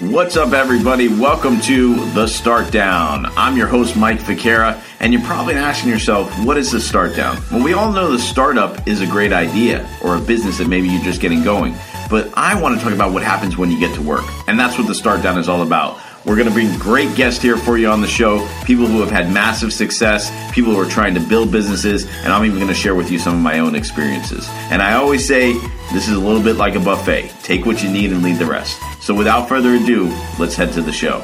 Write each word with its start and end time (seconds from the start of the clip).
What's 0.00 0.36
up, 0.36 0.52
everybody? 0.52 1.06
Welcome 1.06 1.60
to 1.62 1.94
The 2.14 2.26
Start 2.26 2.72
Down. 2.72 3.26
I'm 3.36 3.56
your 3.56 3.68
host, 3.68 3.96
Mike 3.96 4.18
Ficara, 4.18 4.82
and 4.98 5.12
you're 5.12 5.22
probably 5.22 5.54
asking 5.54 5.88
yourself, 5.88 6.36
what 6.44 6.56
is 6.56 6.72
the 6.72 6.80
start 6.80 7.14
down? 7.14 7.40
Well, 7.52 7.62
we 7.62 7.74
all 7.74 7.92
know 7.92 8.10
the 8.10 8.18
startup 8.18 8.88
is 8.88 9.00
a 9.00 9.06
great 9.06 9.32
idea 9.32 9.88
or 10.02 10.16
a 10.16 10.20
business 10.20 10.58
that 10.58 10.66
maybe 10.66 10.88
you're 10.88 11.04
just 11.04 11.20
getting 11.20 11.44
going. 11.44 11.76
But 12.10 12.36
I 12.36 12.60
want 12.60 12.76
to 12.76 12.82
talk 12.82 12.92
about 12.92 13.12
what 13.12 13.22
happens 13.22 13.56
when 13.56 13.70
you 13.70 13.78
get 13.78 13.94
to 13.94 14.02
work. 14.02 14.24
And 14.48 14.58
that's 14.58 14.76
what 14.76 14.88
the 14.88 14.96
start 14.96 15.22
down 15.22 15.38
is 15.38 15.48
all 15.48 15.62
about. 15.62 16.00
We're 16.24 16.36
going 16.36 16.48
to 16.48 16.54
bring 16.54 16.78
great 16.78 17.14
guests 17.16 17.42
here 17.42 17.58
for 17.58 17.76
you 17.76 17.88
on 17.88 18.00
the 18.00 18.06
show, 18.06 18.48
people 18.64 18.86
who 18.86 19.00
have 19.00 19.10
had 19.10 19.30
massive 19.30 19.74
success, 19.74 20.30
people 20.54 20.72
who 20.72 20.80
are 20.80 20.88
trying 20.88 21.12
to 21.14 21.20
build 21.20 21.52
businesses, 21.52 22.06
and 22.22 22.32
I'm 22.32 22.46
even 22.46 22.56
going 22.56 22.68
to 22.68 22.74
share 22.74 22.94
with 22.94 23.10
you 23.10 23.18
some 23.18 23.34
of 23.34 23.40
my 23.40 23.58
own 23.58 23.74
experiences. 23.74 24.48
And 24.70 24.80
I 24.80 24.94
always 24.94 25.26
say 25.26 25.52
this 25.92 26.08
is 26.08 26.16
a 26.16 26.20
little 26.20 26.42
bit 26.42 26.56
like 26.56 26.76
a 26.76 26.80
buffet. 26.80 27.28
Take 27.42 27.66
what 27.66 27.82
you 27.82 27.90
need 27.90 28.10
and 28.10 28.22
leave 28.22 28.38
the 28.38 28.46
rest. 28.46 28.80
So 29.02 29.14
without 29.14 29.50
further 29.50 29.74
ado, 29.74 30.06
let's 30.38 30.56
head 30.56 30.72
to 30.72 30.82
the 30.82 30.92
show. 30.92 31.22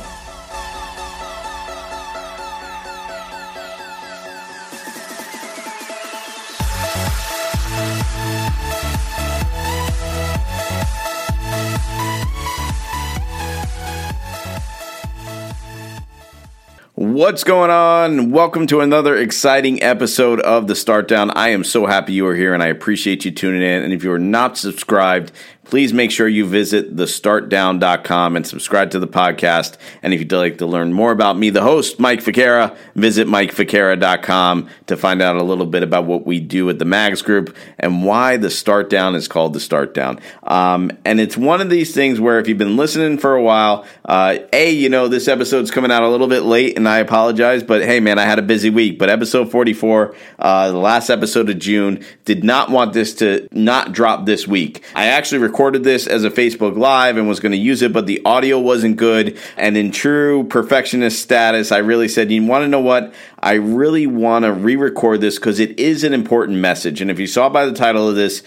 What's 17.01 17.45
going 17.45 17.71
on? 17.71 18.31
Welcome 18.31 18.67
to 18.67 18.83
another 18.83 19.17
exciting 19.17 19.83
episode 19.83 20.39
of 20.41 20.67
the 20.67 20.75
Start 20.75 21.09
Down. 21.09 21.31
I 21.31 21.49
am 21.49 21.65
so 21.65 21.87
happy 21.87 22.13
you 22.13 22.27
are 22.27 22.35
here 22.35 22.53
and 22.53 22.63
I 22.63 22.67
appreciate 22.67 23.25
you 23.25 23.31
tuning 23.31 23.63
in. 23.63 23.83
And 23.83 23.95
if 23.95 24.05
you 24.05 24.13
are 24.13 24.19
not 24.19 24.59
subscribed, 24.59 25.33
please 25.71 25.93
make 25.93 26.11
sure 26.11 26.27
you 26.27 26.45
visit 26.45 26.97
thestartdown.com 26.97 28.35
and 28.35 28.45
subscribe 28.45 28.91
to 28.91 28.99
the 28.99 29.07
podcast. 29.07 29.77
And 30.03 30.13
if 30.13 30.19
you'd 30.19 30.33
like 30.33 30.59
to 30.59 30.67
learn 30.67 30.93
more 30.93 31.13
about 31.13 31.39
me, 31.39 31.51
the 31.51 31.63
host, 31.63 32.01
Mike 32.01 32.25
Ficara, 32.25 32.77
visit 32.97 33.29
mikeficara.com 33.29 34.69
to 34.89 34.97
find 34.97 35.23
out 35.23 35.37
a 35.37 35.45
little 35.45 35.67
bit 35.67 35.85
about 35.85 36.07
what 36.07 36.27
we 36.27 36.41
do 36.41 36.69
at 36.71 36.81
the 36.81 36.85
Mags 36.85 37.23
Group 37.23 37.57
and 37.79 38.05
why 38.05 38.37
the 38.37 38.51
Start 38.51 38.91
Down 38.91 39.15
is 39.15 39.29
called 39.29 39.53
the 39.53 39.61
Start 39.61 39.95
Down. 39.95 40.19
Um, 40.43 40.91
and 41.05 41.21
it's 41.21 41.37
one 41.37 41.61
of 41.61 41.71
these 41.71 41.95
things 41.95 42.19
where 42.19 42.41
if 42.41 42.49
you've 42.49 42.59
been 42.59 42.77
listening 42.77 43.17
for 43.17 43.37
a 43.37 43.43
while, 43.43 43.87
uh, 44.05 44.39
A, 44.53 44.71
you 44.71 44.89
know, 44.89 45.07
this 45.07 45.29
episode's 45.29 45.71
coming 45.71 45.93
out 45.93 46.03
a 46.03 46.09
little 46.09 46.27
bit 46.27 46.41
late 46.41 46.77
and 46.77 46.89
I 46.89 46.99
apologize, 46.99 47.63
but 47.63 47.85
hey, 47.85 48.01
man, 48.01 48.19
I 48.19 48.25
had 48.25 48.41
a 48.41 48.43
busy 48.43 48.71
week. 48.71 48.99
But 48.99 49.09
episode 49.09 49.53
44, 49.53 50.17
uh, 50.41 50.73
the 50.73 50.79
last 50.79 51.11
episode 51.11 51.49
of 51.49 51.61
June, 51.61 52.05
did 52.25 52.43
not 52.43 52.71
want 52.71 52.93
this 52.93 53.15
to 53.15 53.47
not 53.53 53.93
drop 53.93 54.27
this 54.27 54.49
week. 54.49 54.83
I 54.97 55.07
actually 55.07 55.39
recorded 55.39 55.60
recorded 55.61 55.85
this 55.85 56.07
as 56.07 56.25
a 56.25 56.31
Facebook 56.31 56.75
Live 56.75 57.19
and 57.19 57.29
was 57.29 57.39
going 57.39 57.53
to 57.53 57.59
use 57.59 57.83
it, 57.83 57.93
but 57.93 58.07
the 58.07 58.23
audio 58.25 58.59
wasn't 58.59 58.97
good. 58.97 59.37
And 59.59 59.77
in 59.77 59.91
true 59.91 60.45
perfectionist 60.45 61.21
status, 61.21 61.71
I 61.71 61.79
really 61.79 62.09
said, 62.09 62.33
you 62.33 62.47
want 62.47 62.63
to 62.63 62.69
know 62.69 62.81
what? 62.81 63.13
I 63.41 63.53
really 63.57 64.07
want 64.07 64.47
to 64.47 64.55
re 64.55 64.75
record 64.75 65.21
this 65.21 65.39
because 65.39 65.61
it 65.61 65.79
is 65.79 66.03
an 66.03 66.15
important 66.15 66.61
message. 66.61 67.03
And 67.03 67.11
if 67.11 67.19
you 67.19 67.27
saw 67.27 67.51
by 67.51 67.67
the 67.67 67.75
title 67.75 68.09
of 68.09 68.17
this, 68.17 68.43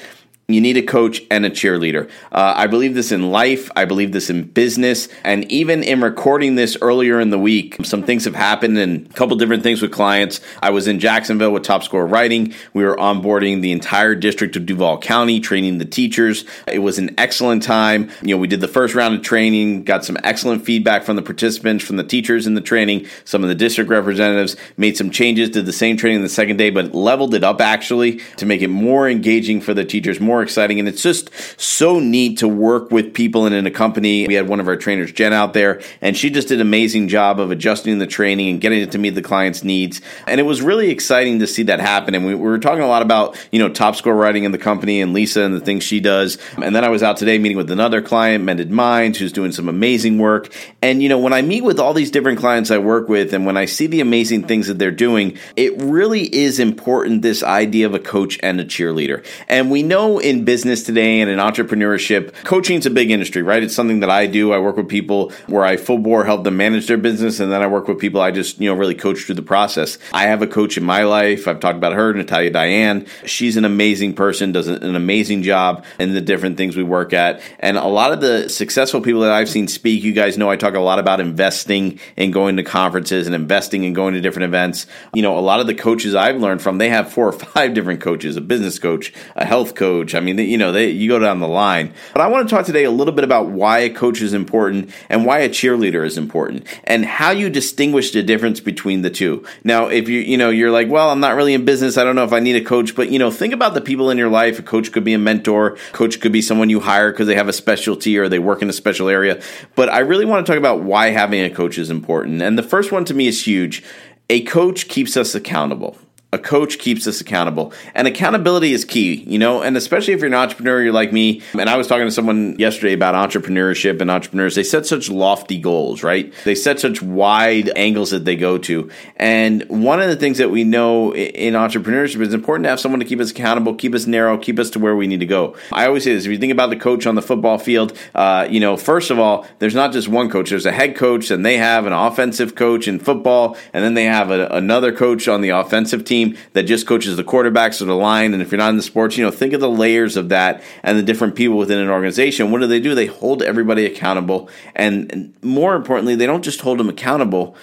you 0.54 0.62
need 0.62 0.78
a 0.78 0.82
coach 0.82 1.22
and 1.32 1.46
a 1.46 1.50
cheerleader. 1.50 2.10
Uh, 2.32 2.54
I 2.56 2.68
believe 2.68 2.94
this 2.94 3.12
in 3.12 3.32
life. 3.32 3.70
I 3.76 3.86
believe 3.86 4.12
this 4.12 4.30
in 4.30 4.44
business. 4.44 5.10
And 5.24 5.52
even 5.52 5.84
in 5.84 6.02
recording 6.02 6.56
this 6.56 6.78
earlier 6.82 7.20
in 7.20 7.30
the 7.30 7.40
week, 7.40 7.78
some 7.84 8.04
things 8.04 8.26
have 8.26 8.36
happened 8.36 8.78
and 8.78 9.08
a 9.08 9.14
couple 9.14 9.36
different 9.38 9.64
things 9.64 9.82
with 9.82 9.92
clients. 9.92 10.42
I 10.62 10.70
was 10.70 10.88
in 10.88 11.00
Jacksonville 11.00 11.52
with 11.52 11.64
Top 11.64 11.84
Score 11.84 12.06
Writing. 12.06 12.54
We 12.74 12.84
were 12.84 12.96
onboarding 12.96 13.62
the 13.62 13.72
entire 13.72 14.16
district 14.16 14.56
of 14.56 14.66
Duval 14.66 15.00
County, 15.00 15.40
training 15.40 15.78
the 15.78 15.86
teachers. 15.86 16.46
It 16.68 16.80
was 16.80 17.00
an 17.00 17.16
excellent 17.18 17.64
time. 17.64 18.12
You 18.22 18.36
know, 18.36 18.40
we 18.40 18.48
did 18.48 18.62
the 18.62 18.68
first 18.68 18.96
round 18.96 19.16
of 19.16 19.22
training, 19.22 19.84
got 19.84 20.06
some 20.06 20.18
excellent 20.24 20.66
feedback 20.66 21.04
from 21.04 21.16
the 21.16 21.22
participants, 21.22 21.84
from 21.84 21.98
the 21.98 22.04
teachers 22.04 22.46
in 22.46 22.54
the 22.54 22.62
training, 22.62 23.08
some 23.26 23.44
of 23.44 23.50
the 23.50 23.56
district 23.56 23.90
representatives, 23.90 24.56
made 24.78 24.98
some 24.98 25.10
changes, 25.10 25.50
did 25.50 25.66
the 25.66 25.74
same 25.74 25.98
training 25.98 26.22
the 26.22 26.30
second 26.30 26.58
day, 26.58 26.70
but 26.70 26.94
leveled 26.94 27.34
it 27.34 27.44
up 27.44 27.60
actually 27.60 28.20
to 28.38 28.46
make 28.46 28.62
it 28.62 28.68
more 28.68 29.10
engaging 29.10 29.62
for 29.62 29.74
the 29.74 29.84
teachers, 29.84 30.20
more 30.20 30.43
exciting. 30.44 30.80
And 30.80 30.88
it's 30.88 31.02
just 31.02 31.32
so 31.60 32.00
neat 32.00 32.38
to 32.40 32.48
work 32.48 32.92
with 32.92 33.14
people 33.14 33.46
and 33.46 33.56
in 33.56 33.66
a 33.66 33.72
company. 33.72 34.28
We 34.28 34.36
had 34.36 34.48
one 34.48 34.60
of 34.60 34.68
our 34.68 34.78
trainers, 34.78 35.12
Jen, 35.12 35.34
out 35.34 35.54
there, 35.54 35.82
and 36.02 36.16
she 36.16 36.30
just 36.30 36.50
did 36.50 36.62
an 36.62 36.68
amazing 36.68 37.08
job 37.08 37.40
of 37.40 37.50
adjusting 37.50 37.98
the 37.98 38.08
training 38.08 38.50
and 38.50 38.62
getting 38.62 38.82
it 38.82 38.92
to 38.92 38.98
meet 38.98 39.12
the 39.12 39.22
client's 39.22 39.64
needs. 39.64 40.02
And 40.28 40.40
it 40.40 40.44
was 40.44 40.62
really 40.62 40.90
exciting 40.90 41.40
to 41.40 41.48
see 41.48 41.64
that 41.64 41.80
happen. 41.80 42.16
And 42.16 42.26
we, 42.26 42.36
we 42.36 42.42
were 42.42 42.60
talking 42.60 42.84
a 42.84 42.88
lot 42.88 43.02
about, 43.02 43.38
you 43.52 43.60
know, 43.60 43.70
top 43.70 43.96
score 43.96 44.16
writing 44.16 44.44
in 44.44 44.52
the 44.52 44.58
company 44.58 45.02
and 45.02 45.14
Lisa 45.14 45.42
and 45.44 45.54
the 45.54 45.60
things 45.60 45.84
she 45.84 46.00
does. 46.00 46.38
And 46.62 46.76
then 46.76 46.84
I 46.84 46.90
was 46.90 47.02
out 47.02 47.18
today 47.18 47.38
meeting 47.38 47.58
with 47.58 47.72
another 47.72 48.02
client, 48.02 48.44
Mended 48.44 48.72
Minds, 48.72 49.18
who's 49.18 49.32
doing 49.32 49.52
some 49.52 49.70
amazing 49.70 50.18
work. 50.18 50.54
And, 50.82 51.02
you 51.02 51.10
know, 51.10 51.20
when 51.20 51.34
I 51.34 51.42
meet 51.42 51.64
with 51.64 51.80
all 51.80 51.94
these 51.94 52.12
different 52.12 52.40
clients 52.40 52.72
I 52.72 52.78
work 52.78 53.08
with 53.08 53.34
and 53.34 53.46
when 53.46 53.58
I 53.58 53.66
see 53.66 53.88
the 53.88 54.02
amazing 54.02 54.48
things 54.48 54.68
that 54.68 54.80
they're 54.80 54.92
doing, 54.92 55.38
it 55.56 55.82
really 55.82 56.24
is 56.34 56.60
important 56.60 57.22
this 57.22 57.44
idea 57.44 57.86
of 57.86 57.94
a 57.94 58.00
coach 58.00 58.40
and 58.44 58.60
a 58.60 58.66
cheerleader. 58.66 59.26
And 59.48 59.72
we 59.72 59.84
know 59.84 60.20
in 60.24 60.46
business 60.46 60.84
today 60.84 61.22
and 61.22 61.30
in 61.30 61.38
entrepreneurship, 61.38 62.34
coaching 62.44 62.80
is 62.80 62.86
a 62.86 62.90
big 62.90 63.12
industry, 63.12 63.42
right? 63.42 63.62
It's 63.62 63.76
something 63.76 64.00
that 64.00 64.10
I 64.10 64.26
do. 64.26 64.54
I 64.54 64.60
work 64.60 64.78
with 64.78 64.88
people 64.88 65.32
where 65.48 65.64
I 65.64 65.78
full 65.78 65.98
bore 65.98 66.24
help 66.24 66.44
them 66.44 66.58
manage 66.58 66.88
their 66.88 66.98
business, 66.98 67.40
and 67.40 67.52
then 67.52 67.62
I 67.62 67.68
work 67.68 67.88
with 67.88 68.00
people 68.00 68.22
I 68.22 68.32
just, 68.32 68.60
you 68.60 68.70
know, 68.70 68.76
really 68.76 68.96
coach 68.96 69.26
through 69.26 69.36
the 69.36 69.42
process. 69.42 69.98
I 70.14 70.24
have 70.24 70.42
a 70.42 70.48
coach 70.48 70.78
in 70.78 70.84
my 70.84 71.04
life. 71.04 71.48
I've 71.48 71.60
talked 71.60 71.78
about 71.78 71.94
her, 71.94 72.14
Natalia 72.14 72.50
Diane. 72.50 73.06
She's 73.26 73.58
an 73.58 73.66
amazing 73.66 74.14
person, 74.14 74.52
does 74.52 74.68
an 74.68 74.96
amazing 74.96 75.44
job 75.44 75.86
in 76.00 76.14
the 76.14 76.22
different 76.22 76.58
things 76.58 76.78
we 76.78 76.84
work 76.84 77.14
at. 77.14 77.42
And 77.60 77.78
a 77.78 77.88
lot 77.88 78.14
of 78.14 78.22
the 78.22 78.50
successful 78.50 79.02
people 79.02 79.22
that 79.22 79.32
I've 79.32 79.50
seen 79.50 79.68
speak, 79.68 80.04
you 80.04 80.14
guys 80.14 80.38
know 80.38 80.50
I 80.50 80.56
talk 80.56 80.76
a 80.76 80.80
lot 80.80 81.00
about 81.00 81.20
investing 81.20 82.00
and 82.16 82.32
going 82.32 82.58
to 82.58 82.64
conferences 82.64 83.28
and 83.28 83.36
investing 83.36 83.86
and 83.86 83.94
going 83.94 84.14
to 84.14 84.22
different 84.22 84.46
events. 84.46 84.88
You 85.14 85.22
know, 85.22 85.38
a 85.38 85.42
lot 85.42 85.60
of 85.60 85.68
the 85.68 85.76
coaches 85.76 86.16
I've 86.16 86.38
learned 86.38 86.62
from, 86.62 86.78
they 86.78 86.90
have 86.90 87.12
four 87.12 87.28
or 87.28 87.34
five 87.34 87.74
different 87.76 88.02
coaches, 88.02 88.38
a 88.38 88.42
business 88.42 88.80
coach, 88.80 89.14
a 89.36 89.46
health 89.46 89.76
coach, 89.76 90.13
I 90.16 90.20
mean, 90.20 90.38
you 90.38 90.58
know, 90.58 90.72
they, 90.72 90.90
you 90.90 91.10
go 91.10 91.20
down 91.20 91.40
the 91.40 91.48
line. 91.48 91.94
But 92.14 92.22
I 92.22 92.28
want 92.28 92.48
to 92.48 92.56
talk 92.56 92.66
today 92.66 92.84
a 92.84 92.92
little 92.92 93.14
bit 93.14 93.24
about 93.24 93.50
why 93.50 93.80
a 93.80 93.90
coach 93.90 94.22
is 94.22 94.34
important 94.34 94.92
and 95.10 95.26
why 95.26 95.40
a 95.40 95.50
cheerleader 95.50 96.06
is 96.06 96.18
important 96.18 96.68
and 96.84 97.06
how 97.06 97.32
you 97.32 97.50
distinguish 97.50 98.12
the 98.12 98.24
difference 98.24 98.60
between 98.60 99.02
the 99.02 99.10
two. 99.10 99.46
Now, 99.64 99.88
if 99.88 100.10
you, 100.10 100.20
you 100.20 100.38
know, 100.38 100.50
you're 100.50 100.72
like, 100.72 100.90
well, 100.90 101.10
I'm 101.10 101.20
not 101.20 101.36
really 101.36 101.54
in 101.54 101.66
business. 101.66 101.98
I 101.98 102.04
don't 102.04 102.16
know 102.16 102.24
if 102.24 102.34
I 102.34 102.40
need 102.40 102.56
a 102.56 102.64
coach, 102.64 102.96
but 102.96 103.10
you 103.10 103.20
know, 103.20 103.32
think 103.32 103.54
about 103.54 103.74
the 103.74 103.82
people 103.82 104.10
in 104.10 104.18
your 104.18 104.30
life. 104.30 104.60
A 104.60 104.64
coach 104.64 104.92
could 104.92 105.04
be 105.04 105.14
a 105.14 105.20
mentor. 105.20 105.78
Coach 105.92 106.20
could 106.20 106.32
be 106.32 106.42
someone 106.42 106.70
you 106.70 106.80
hire 106.80 107.12
because 107.12 107.28
they 107.28 107.36
have 107.36 107.48
a 107.48 107.54
specialty 107.54 108.18
or 108.18 108.30
they 108.30 108.40
work 108.40 108.62
in 108.62 108.70
a 108.70 108.74
special 108.74 109.10
area. 109.10 109.42
But 109.76 109.90
I 109.90 110.00
really 110.00 110.26
want 110.26 110.46
to 110.46 110.52
talk 110.52 110.60
about 110.60 110.82
why 110.82 111.10
having 111.10 111.42
a 111.42 111.50
coach 111.50 111.78
is 111.78 111.90
important. 111.90 112.42
And 112.42 112.58
the 112.58 112.64
first 112.64 112.92
one 112.92 113.06
to 113.06 113.14
me 113.14 113.28
is 113.28 113.46
huge. 113.46 113.84
A 114.30 114.42
coach 114.44 114.88
keeps 114.88 115.18
us 115.18 115.36
accountable 115.36 115.98
a 116.34 116.38
coach 116.40 116.80
keeps 116.80 117.06
us 117.08 117.22
accountable. 117.22 117.72
And 117.94 118.08
accountability 118.08 118.74
is 118.74 118.84
key 118.84 119.16
you 119.16 119.38
know 119.38 119.62
and 119.62 119.78
especially 119.78 120.14
if 120.14 120.20
you're 120.20 120.28
an 120.28 120.34
entrepreneur 120.34 120.82
you're 120.82 120.94
like 120.94 121.14
me. 121.14 121.42
And 121.54 121.70
i 121.70 121.78
was 121.78 121.88
talking 121.88 122.06
to 122.06 122.12
someone 122.12 122.58
yesterday 122.58 122.94
about 122.94 123.14
entrepreneurship 123.16 124.02
and 124.02 124.10
entrepreneurs. 124.10 124.56
They 124.56 124.64
set 124.64 124.86
such 124.86 125.10
lofty 125.10 125.60
goals 125.60 126.04
right? 126.04 126.34
They 126.44 126.56
set 126.56 126.80
such 126.80 127.02
wide 127.02 127.72
angles 127.76 128.12
that 128.12 128.26
they 128.26 128.36
go 128.36 128.58
to. 128.60 128.90
And 129.18 129.64
one 129.70 130.02
of 130.02 130.10
the 130.10 130.16
things 130.16 130.40
that 130.40 130.50
we 130.50 130.64
know 130.64 131.14
in 131.14 131.54
entrepreneurship 131.54 132.20
is 132.22 132.34
important 132.34 132.66
to 132.66 132.70
have 132.70 132.80
someone 132.80 133.00
to 133.00 133.06
keep 133.06 133.20
us 133.20 133.32
accountable 133.32 133.76
keep 133.76 133.94
us 133.94 134.08
narrow 134.08 134.38
keep 134.38 134.58
us 134.60 134.72
to 134.72 134.80
where 134.80 134.96
we 134.96 135.08
need 135.08 135.20
to 135.20 135.26
go. 135.26 135.56
I 135.72 135.86
always 135.86 136.04
say 136.04 136.14
this 136.14 136.26
if 136.26 136.32
you 136.32 136.40
think 136.40 136.52
about 136.52 136.72
the 136.72 136.78
coach 136.78 137.06
on 137.06 137.16
the 137.16 137.22
football 137.22 137.60
field 137.60 137.98
uh, 138.16 138.48
you 138.50 138.60
know 138.60 138.76
first 138.76 139.12
of 139.12 139.20
all 139.20 139.46
there's 139.60 139.76
not 139.76 139.94
just 139.94 140.08
one 140.08 140.30
coach. 140.30 140.50
There's 140.50 140.66
a 140.66 140.72
head 140.72 140.96
coach 140.96 141.30
and 141.30 141.46
they 141.46 141.58
have 141.58 141.86
an 141.86 141.94
offensive 141.94 142.56
coach 142.56 142.88
in 142.88 143.00
football 143.00 143.56
and 143.72 143.84
then 143.84 143.94
they 143.94 144.06
have 144.06 144.32
a, 144.32 144.48
another 144.48 144.92
coach 144.92 145.28
on 145.28 145.42
the 145.42 145.50
offensive 145.50 146.04
team 146.04 146.23
team 146.26 146.38
that 146.54 146.64
just 146.64 146.88
coaches 146.88 147.18
the 147.18 147.24
quarterbacks 147.24 147.82
or 147.82 147.86
the 147.86 147.96
line. 147.96 148.34
And 148.34 148.42
if 148.42 148.52
you're 148.52 148.60
not 148.60 148.70
in 148.70 148.78
the 148.78 148.84
sports, 148.84 149.18
you 149.18 149.24
know, 149.24 149.32
think 149.32 149.54
of 149.54 149.62
the 149.62 149.70
layers 149.70 150.18
of 150.18 150.30
that 150.30 150.64
and 150.84 150.98
the 150.98 151.04
different 151.04 151.36
people 151.36 151.58
within 151.58 151.80
an 151.80 151.90
organization. 151.90 152.52
What 152.52 152.62
do 152.62 152.68
they 152.68 152.80
do? 152.80 152.96
They 152.96 153.08
hold 153.08 153.44
everybody 153.44 153.86
accountable. 153.86 154.50
And 154.76 155.34
more 155.42 155.76
importantly, 155.76 156.16
they 156.16 156.26
don't 156.26 156.44
just 156.44 156.62
hold 156.62 156.80
them 156.80 156.90
accountable 156.90 157.56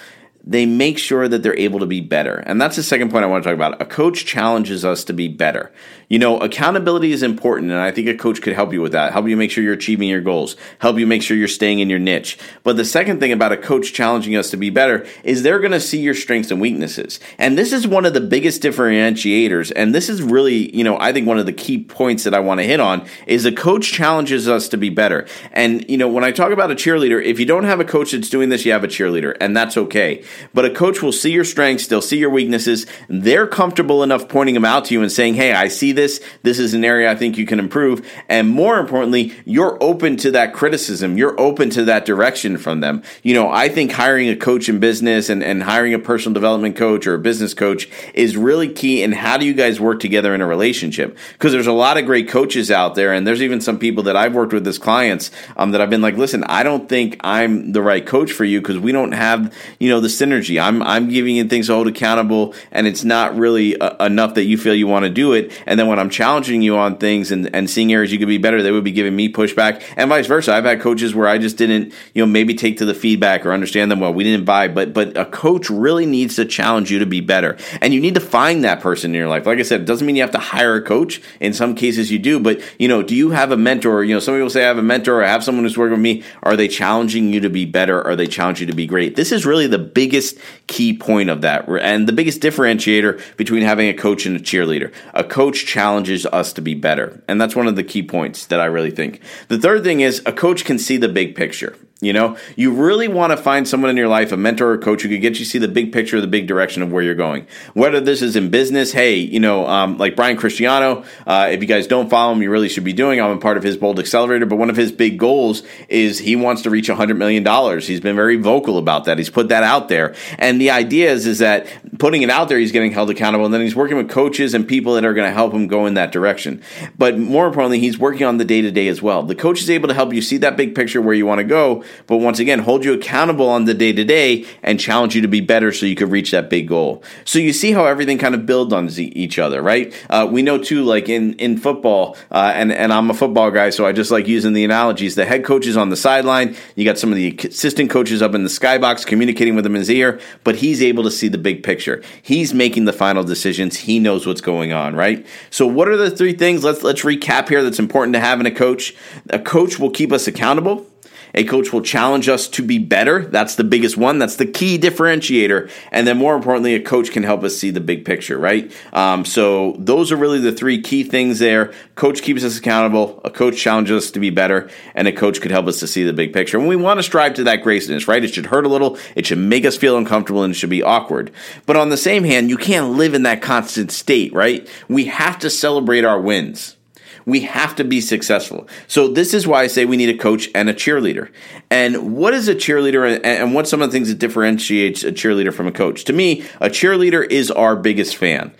they 0.43 0.65
make 0.65 0.97
sure 0.97 1.27
that 1.27 1.43
they're 1.43 1.57
able 1.57 1.79
to 1.79 1.85
be 1.85 2.01
better. 2.01 2.37
And 2.37 2.59
that's 2.59 2.75
the 2.75 2.83
second 2.83 3.11
point 3.11 3.23
I 3.23 3.27
want 3.27 3.43
to 3.43 3.49
talk 3.49 3.55
about. 3.55 3.81
A 3.81 3.85
coach 3.85 4.25
challenges 4.25 4.83
us 4.83 5.03
to 5.05 5.13
be 5.13 5.27
better. 5.27 5.71
You 6.11 6.19
know, 6.19 6.39
accountability 6.39 7.13
is 7.13 7.23
important, 7.23 7.71
and 7.71 7.79
I 7.79 7.91
think 7.91 8.09
a 8.09 8.13
coach 8.13 8.41
could 8.41 8.51
help 8.51 8.73
you 8.73 8.81
with 8.81 8.91
that, 8.91 9.13
help 9.13 9.29
you 9.29 9.37
make 9.37 9.49
sure 9.49 9.63
you're 9.63 9.71
achieving 9.71 10.09
your 10.09 10.19
goals, 10.19 10.57
help 10.79 10.99
you 10.99 11.07
make 11.07 11.23
sure 11.23 11.37
you're 11.37 11.47
staying 11.47 11.79
in 11.79 11.89
your 11.89 11.99
niche. 11.99 12.37
But 12.63 12.75
the 12.75 12.83
second 12.83 13.21
thing 13.21 13.31
about 13.31 13.53
a 13.53 13.57
coach 13.57 13.93
challenging 13.93 14.35
us 14.35 14.51
to 14.51 14.57
be 14.57 14.69
better 14.69 15.07
is 15.23 15.41
they're 15.41 15.59
going 15.59 15.71
to 15.71 15.79
see 15.79 16.01
your 16.01 16.13
strengths 16.13 16.51
and 16.51 16.59
weaknesses. 16.59 17.21
And 17.37 17.57
this 17.57 17.71
is 17.71 17.87
one 17.87 18.05
of 18.05 18.13
the 18.13 18.19
biggest 18.19 18.61
differentiators. 18.61 19.71
And 19.73 19.95
this 19.95 20.09
is 20.09 20.21
really, 20.21 20.75
you 20.75 20.83
know, 20.83 20.99
I 20.99 21.13
think 21.13 21.27
one 21.27 21.39
of 21.39 21.45
the 21.45 21.53
key 21.53 21.81
points 21.81 22.25
that 22.25 22.33
I 22.33 22.41
want 22.41 22.59
to 22.59 22.65
hit 22.65 22.81
on 22.81 23.07
is 23.25 23.45
a 23.45 23.51
coach 23.53 23.93
challenges 23.93 24.49
us 24.49 24.67
to 24.67 24.77
be 24.77 24.89
better. 24.89 25.25
And, 25.53 25.89
you 25.89 25.95
know, 25.95 26.09
when 26.09 26.25
I 26.25 26.33
talk 26.33 26.51
about 26.51 26.71
a 26.71 26.75
cheerleader, 26.75 27.23
if 27.23 27.39
you 27.39 27.45
don't 27.45 27.63
have 27.63 27.79
a 27.79 27.85
coach 27.85 28.11
that's 28.11 28.29
doing 28.29 28.49
this, 28.49 28.65
you 28.65 28.73
have 28.73 28.83
a 28.83 28.89
cheerleader, 28.89 29.37
and 29.39 29.55
that's 29.55 29.77
okay. 29.77 30.25
But 30.53 30.65
a 30.65 30.71
coach 30.71 31.01
will 31.01 31.13
see 31.13 31.31
your 31.31 31.45
strengths, 31.45 31.87
they'll 31.87 32.01
see 32.01 32.17
your 32.17 32.31
weaknesses. 32.31 32.85
They're 33.07 33.47
comfortable 33.47 34.03
enough 34.03 34.27
pointing 34.27 34.55
them 34.55 34.65
out 34.65 34.83
to 34.85 34.93
you 34.93 35.01
and 35.01 35.09
saying, 35.09 35.35
hey, 35.35 35.53
I 35.53 35.69
see 35.69 36.00
this. 36.01 36.19
This 36.41 36.57
is 36.59 36.73
an 36.73 36.83
area 36.83 37.11
I 37.11 37.15
think 37.15 37.37
you 37.37 37.45
can 37.45 37.59
improve. 37.59 38.05
And 38.27 38.49
more 38.49 38.79
importantly, 38.79 39.33
you're 39.45 39.77
open 39.81 40.17
to 40.17 40.31
that 40.31 40.53
criticism. 40.53 41.17
You're 41.17 41.39
open 41.39 41.69
to 41.71 41.85
that 41.85 42.05
direction 42.05 42.57
from 42.57 42.79
them. 42.79 43.03
You 43.23 43.33
know, 43.35 43.51
I 43.51 43.69
think 43.69 43.91
hiring 43.91 44.29
a 44.29 44.35
coach 44.35 44.67
in 44.67 44.79
business 44.79 45.29
and, 45.29 45.43
and 45.43 45.63
hiring 45.63 45.93
a 45.93 45.99
personal 45.99 46.33
development 46.33 46.75
coach 46.75 47.05
or 47.05 47.13
a 47.13 47.19
business 47.19 47.53
coach 47.53 47.87
is 48.13 48.35
really 48.35 48.69
key 48.73 49.03
in 49.03 49.11
how 49.11 49.37
do 49.37 49.45
you 49.45 49.53
guys 49.53 49.79
work 49.79 49.99
together 49.99 50.33
in 50.33 50.41
a 50.41 50.47
relationship? 50.47 51.17
Because 51.33 51.51
there's 51.51 51.67
a 51.67 51.71
lot 51.71 51.97
of 51.97 52.05
great 52.05 52.27
coaches 52.27 52.71
out 52.71 52.95
there, 52.95 53.13
and 53.13 53.27
there's 53.27 53.41
even 53.41 53.61
some 53.61 53.77
people 53.77 54.03
that 54.03 54.15
I've 54.15 54.33
worked 54.33 54.53
with 54.53 54.67
as 54.67 54.79
clients 54.79 55.29
um, 55.57 55.71
that 55.71 55.81
I've 55.81 55.89
been 55.89 56.01
like, 56.01 56.17
listen, 56.17 56.43
I 56.45 56.63
don't 56.63 56.89
think 56.89 57.17
I'm 57.21 57.71
the 57.73 57.81
right 57.81 58.05
coach 58.05 58.31
for 58.31 58.45
you 58.45 58.59
because 58.59 58.79
we 58.79 58.91
don't 58.91 59.11
have, 59.11 59.53
you 59.79 59.89
know, 59.89 59.99
the 59.99 60.07
synergy. 60.07 60.61
I'm 60.61 60.81
I'm 60.81 61.09
giving 61.09 61.35
you 61.35 61.45
things 61.45 61.67
to 61.67 61.73
hold 61.73 61.87
accountable, 61.87 62.55
and 62.71 62.87
it's 62.87 63.03
not 63.03 63.35
really 63.35 63.79
uh, 63.79 64.03
enough 64.05 64.33
that 64.35 64.45
you 64.45 64.57
feel 64.57 64.73
you 64.73 64.87
want 64.87 65.03
to 65.03 65.09
do 65.09 65.33
it. 65.33 65.51
And 65.65 65.79
then 65.79 65.87
when 65.91 65.99
I'm 65.99 66.09
challenging 66.09 66.61
you 66.61 66.77
on 66.77 66.97
things 66.97 67.31
and, 67.31 67.53
and 67.53 67.69
seeing 67.69 67.91
areas 67.91 68.13
you 68.13 68.17
could 68.17 68.29
be 68.29 68.37
better, 68.37 68.63
they 68.63 68.71
would 68.71 68.85
be 68.85 68.93
giving 68.93 69.13
me 69.13 69.27
pushback, 69.27 69.83
and 69.97 70.09
vice 70.09 70.25
versa. 70.25 70.53
I've 70.53 70.63
had 70.63 70.79
coaches 70.79 71.13
where 71.13 71.27
I 71.27 71.37
just 71.37 71.57
didn't, 71.57 71.93
you 72.13 72.23
know, 72.23 72.25
maybe 72.25 72.55
take 72.55 72.77
to 72.77 72.85
the 72.85 72.93
feedback 72.93 73.45
or 73.45 73.51
understand 73.51 73.91
them 73.91 73.99
well. 73.99 74.13
We 74.13 74.23
didn't 74.23 74.45
buy, 74.45 74.69
but 74.69 74.93
but 74.93 75.17
a 75.17 75.25
coach 75.25 75.69
really 75.69 76.05
needs 76.05 76.37
to 76.37 76.45
challenge 76.45 76.89
you 76.91 76.99
to 76.99 77.05
be 77.05 77.19
better, 77.19 77.57
and 77.81 77.93
you 77.93 77.99
need 77.99 78.15
to 78.15 78.21
find 78.21 78.63
that 78.63 78.79
person 78.79 79.11
in 79.11 79.19
your 79.19 79.27
life. 79.27 79.45
Like 79.45 79.59
I 79.59 79.63
said, 79.63 79.81
it 79.81 79.85
doesn't 79.85 80.07
mean 80.07 80.15
you 80.15 80.21
have 80.21 80.31
to 80.31 80.39
hire 80.39 80.75
a 80.75 80.81
coach. 80.81 81.21
In 81.41 81.51
some 81.51 81.75
cases, 81.75 82.09
you 82.09 82.19
do, 82.19 82.39
but 82.39 82.61
you 82.79 82.87
know, 82.87 83.03
do 83.03 83.13
you 83.13 83.31
have 83.31 83.51
a 83.51 83.57
mentor? 83.57 84.05
You 84.05 84.13
know, 84.13 84.21
some 84.21 84.35
people 84.35 84.49
say 84.49 84.63
I 84.63 84.67
have 84.67 84.77
a 84.77 84.81
mentor. 84.81 85.21
I 85.21 85.27
have 85.27 85.43
someone 85.43 85.65
who's 85.65 85.77
working 85.77 85.97
with 85.97 86.01
me. 86.01 86.23
Are 86.43 86.55
they 86.55 86.69
challenging 86.69 87.33
you 87.33 87.41
to 87.41 87.49
be 87.49 87.65
better? 87.65 88.01
Are 88.01 88.15
they 88.15 88.27
challenging 88.27 88.67
you 88.67 88.71
to 88.71 88.77
be 88.77 88.87
great? 88.87 89.17
This 89.17 89.33
is 89.33 89.45
really 89.45 89.67
the 89.67 89.77
biggest 89.77 90.37
key 90.67 90.97
point 90.97 91.29
of 91.29 91.41
that, 91.41 91.67
and 91.67 92.07
the 92.07 92.13
biggest 92.13 92.41
differentiator 92.41 93.35
between 93.35 93.61
having 93.61 93.89
a 93.89 93.93
coach 93.93 94.25
and 94.25 94.37
a 94.37 94.39
cheerleader. 94.39 94.93
A 95.13 95.25
coach 95.25 95.65
challenges 95.81 96.27
us 96.27 96.53
to 96.53 96.61
be 96.61 96.75
better, 96.75 97.23
and 97.27 97.41
that's 97.41 97.55
one 97.55 97.65
of 97.65 97.75
the 97.75 97.83
key 97.83 98.03
points 98.03 98.45
that 98.45 98.59
I 98.59 98.65
really 98.65 98.91
think. 98.91 99.19
The 99.47 99.57
third 99.57 99.83
thing 99.83 100.01
is 100.01 100.21
a 100.27 100.31
coach 100.31 100.63
can 100.63 100.77
see 100.77 100.95
the 100.95 101.09
big 101.09 101.33
picture. 101.33 101.75
You 102.03 102.13
know, 102.13 102.35
you 102.55 102.71
really 102.71 103.07
want 103.07 103.29
to 103.29 103.37
find 103.37 103.67
someone 103.67 103.91
in 103.91 103.95
your 103.95 104.07
life, 104.07 104.31
a 104.31 104.37
mentor 104.37 104.71
or 104.71 104.79
coach 104.79 105.03
who 105.03 105.09
could 105.09 105.21
get 105.21 105.37
you 105.37 105.45
see 105.45 105.59
the 105.59 105.67
big 105.67 105.93
picture, 105.93 106.19
the 106.19 106.25
big 106.25 106.47
direction 106.47 106.81
of 106.81 106.91
where 106.91 107.03
you're 107.03 107.13
going. 107.13 107.45
Whether 107.75 108.01
this 108.01 108.23
is 108.23 108.35
in 108.35 108.49
business, 108.49 108.91
hey, 108.91 109.17
you 109.17 109.39
know, 109.39 109.67
um, 109.67 109.99
like 109.99 110.15
Brian 110.15 110.35
Cristiano, 110.35 111.03
uh, 111.27 111.49
if 111.51 111.61
you 111.61 111.67
guys 111.67 111.85
don't 111.85 112.09
follow 112.09 112.33
him, 112.33 112.41
you 112.41 112.49
really 112.49 112.69
should 112.69 112.83
be 112.83 112.91
doing. 112.91 113.21
I'm 113.21 113.29
a 113.29 113.37
part 113.37 113.55
of 113.55 113.61
his 113.61 113.77
Bold 113.77 113.99
Accelerator, 113.99 114.47
but 114.47 114.55
one 114.55 114.71
of 114.71 114.77
his 114.77 114.91
big 114.91 115.19
goals 115.19 115.61
is 115.89 116.17
he 116.17 116.35
wants 116.35 116.63
to 116.63 116.71
reach 116.71 116.89
$100 116.89 117.17
million. 117.17 117.45
He's 117.81 118.01
been 118.01 118.15
very 118.15 118.37
vocal 118.37 118.79
about 118.79 119.05
that. 119.05 119.19
He's 119.19 119.29
put 119.29 119.49
that 119.49 119.61
out 119.61 119.87
there. 119.87 120.15
And 120.39 120.59
the 120.59 120.71
idea 120.71 121.11
is, 121.11 121.27
is 121.27 121.37
that 121.37 121.67
putting 121.99 122.23
it 122.23 122.31
out 122.31 122.49
there, 122.49 122.57
he's 122.57 122.71
getting 122.71 122.93
held 122.93 123.11
accountable, 123.11 123.45
and 123.45 123.53
then 123.53 123.61
he's 123.61 123.75
working 123.75 123.97
with 123.97 124.09
coaches 124.09 124.55
and 124.55 124.67
people 124.67 124.95
that 124.95 125.05
are 125.05 125.13
going 125.13 125.29
to 125.29 125.35
help 125.35 125.53
him 125.53 125.67
go 125.67 125.85
in 125.85 125.93
that 125.93 126.11
direction. 126.11 126.63
But 126.97 127.19
more 127.19 127.45
importantly, 127.45 127.79
he's 127.79 127.99
working 127.99 128.25
on 128.25 128.39
the 128.39 128.45
day 128.45 128.61
to 128.61 128.71
day 128.71 128.87
as 128.87 129.03
well. 129.03 129.21
The 129.21 129.35
coach 129.35 129.61
is 129.61 129.69
able 129.69 129.87
to 129.87 129.93
help 129.93 130.15
you 130.15 130.23
see 130.23 130.37
that 130.37 130.57
big 130.57 130.73
picture 130.73 130.99
where 130.99 131.13
you 131.13 131.27
want 131.27 131.37
to 131.37 131.43
go 131.43 131.83
but 132.07 132.17
once 132.17 132.39
again, 132.39 132.59
hold 132.59 132.85
you 132.85 132.93
accountable 132.93 133.49
on 133.49 133.65
the 133.65 133.73
day 133.73 133.93
to 133.93 134.03
day 134.03 134.45
and 134.63 134.79
challenge 134.79 135.15
you 135.15 135.21
to 135.21 135.27
be 135.27 135.41
better 135.41 135.71
so 135.71 135.85
you 135.85 135.95
could 135.95 136.11
reach 136.11 136.31
that 136.31 136.49
big 136.49 136.67
goal. 136.67 137.03
So 137.25 137.39
you 137.39 137.53
see 137.53 137.71
how 137.71 137.85
everything 137.85 138.17
kind 138.17 138.35
of 138.35 138.45
builds 138.45 138.73
on 138.73 138.89
each 138.97 139.39
other, 139.39 139.61
right? 139.61 139.93
Uh, 140.09 140.27
we 140.29 140.41
know 140.41 140.57
too, 140.57 140.83
like 140.83 141.09
in, 141.09 141.33
in 141.33 141.57
football, 141.57 142.17
uh, 142.31 142.51
and, 142.55 142.71
and 142.71 142.91
I'm 142.91 143.09
a 143.09 143.13
football 143.13 143.51
guy, 143.51 143.69
so 143.69 143.85
I 143.85 143.91
just 143.91 144.11
like 144.11 144.27
using 144.27 144.53
the 144.53 144.63
analogies. 144.63 145.15
The 145.15 145.25
head 145.25 145.43
coach 145.43 145.65
is 145.67 145.77
on 145.77 145.89
the 145.89 145.95
sideline, 145.95 146.55
you 146.75 146.85
got 146.85 146.97
some 146.97 147.11
of 147.11 147.15
the 147.15 147.37
assistant 147.43 147.89
coaches 147.89 148.21
up 148.21 148.35
in 148.35 148.43
the 148.43 148.49
skybox 148.49 149.05
communicating 149.05 149.55
with 149.55 149.65
him 149.65 149.75
in 149.75 149.79
his 149.79 149.89
ear, 149.89 150.19
but 150.43 150.57
he's 150.57 150.81
able 150.81 151.03
to 151.03 151.11
see 151.11 151.27
the 151.27 151.37
big 151.37 151.63
picture. 151.63 152.01
He's 152.21 152.53
making 152.53 152.85
the 152.85 152.93
final 152.93 153.23
decisions. 153.23 153.77
He 153.77 153.99
knows 153.99 154.25
what's 154.25 154.41
going 154.41 154.73
on, 154.73 154.95
right? 154.95 155.25
So 155.49 155.67
what 155.67 155.87
are 155.87 155.97
the 155.97 156.11
three 156.11 156.33
things? 156.33 156.63
Let's 156.63 156.83
let's 156.83 157.01
recap 157.01 157.49
here 157.49 157.63
that's 157.63 157.79
important 157.79 158.13
to 158.13 158.19
have 158.19 158.39
in 158.39 158.45
a 158.45 158.51
coach. 158.51 158.95
A 159.29 159.39
coach 159.39 159.79
will 159.79 159.91
keep 159.91 160.11
us 160.11 160.27
accountable. 160.27 160.90
A 161.33 161.43
coach 161.43 161.71
will 161.71 161.81
challenge 161.81 162.27
us 162.27 162.47
to 162.49 162.61
be 162.61 162.77
better. 162.77 163.25
That's 163.25 163.55
the 163.55 163.63
biggest 163.63 163.97
one. 163.97 164.19
That's 164.19 164.35
the 164.35 164.45
key 164.45 164.77
differentiator. 164.77 165.69
And 165.91 166.05
then, 166.05 166.17
more 166.17 166.35
importantly, 166.35 166.75
a 166.75 166.81
coach 166.81 167.11
can 167.11 167.23
help 167.23 167.43
us 167.43 167.57
see 167.57 167.71
the 167.71 167.79
big 167.79 168.05
picture, 168.05 168.37
right? 168.37 168.71
Um, 168.93 169.25
so, 169.25 169.75
those 169.79 170.11
are 170.11 170.17
really 170.17 170.39
the 170.39 170.51
three 170.51 170.81
key 170.81 171.03
things 171.03 171.39
there. 171.39 171.73
Coach 171.95 172.21
keeps 172.21 172.43
us 172.43 172.57
accountable, 172.57 173.21
a 173.23 173.29
coach 173.29 173.57
challenges 173.57 174.05
us 174.05 174.11
to 174.11 174.19
be 174.19 174.29
better, 174.29 174.69
and 174.95 175.07
a 175.07 175.11
coach 175.11 175.41
could 175.41 175.51
help 175.51 175.67
us 175.67 175.79
to 175.79 175.87
see 175.87 176.03
the 176.03 176.13
big 176.13 176.33
picture. 176.33 176.57
And 176.57 176.67
we 176.67 176.75
want 176.75 176.99
to 176.99 177.03
strive 177.03 177.35
to 177.35 177.43
that 177.45 177.63
greatness, 177.63 178.07
right? 178.07 178.23
It 178.23 178.33
should 178.33 178.47
hurt 178.47 178.65
a 178.65 178.69
little, 178.69 178.97
it 179.15 179.25
should 179.25 179.37
make 179.37 179.65
us 179.65 179.77
feel 179.77 179.97
uncomfortable, 179.97 180.43
and 180.43 180.51
it 180.51 180.57
should 180.57 180.69
be 180.69 180.83
awkward. 180.83 181.31
But 181.65 181.75
on 181.75 181.89
the 181.89 181.97
same 181.97 182.23
hand, 182.23 182.49
you 182.49 182.57
can't 182.57 182.91
live 182.91 183.13
in 183.13 183.23
that 183.23 183.41
constant 183.41 183.91
state, 183.91 184.33
right? 184.33 184.67
We 184.87 185.05
have 185.05 185.39
to 185.39 185.49
celebrate 185.49 186.03
our 186.03 186.19
wins. 186.19 186.77
We 187.25 187.41
have 187.41 187.75
to 187.75 187.83
be 187.83 188.01
successful. 188.01 188.67
So 188.87 189.07
this 189.07 189.33
is 189.33 189.47
why 189.47 189.61
I 189.61 189.67
say 189.67 189.85
we 189.85 189.97
need 189.97 190.09
a 190.09 190.17
coach 190.17 190.49
and 190.55 190.69
a 190.69 190.73
cheerleader. 190.73 191.31
And 191.69 192.15
what 192.15 192.33
is 192.33 192.47
a 192.47 192.55
cheerleader 192.55 193.19
and 193.23 193.53
what's 193.53 193.69
some 193.69 193.81
of 193.81 193.89
the 193.89 193.93
things 193.93 194.09
that 194.09 194.19
differentiates 194.19 195.03
a 195.03 195.11
cheerleader 195.11 195.53
from 195.53 195.67
a 195.67 195.71
coach? 195.71 196.03
To 196.05 196.13
me, 196.13 196.41
a 196.59 196.69
cheerleader 196.69 197.29
is 197.29 197.51
our 197.51 197.75
biggest 197.75 198.15
fan. 198.15 198.53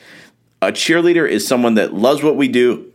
A 0.62 0.72
cheerleader 0.72 1.28
is 1.28 1.48
someone 1.48 1.74
that 1.76 1.94
loves 1.94 2.22
what 2.22 2.36
we 2.36 2.48
do, 2.48 2.91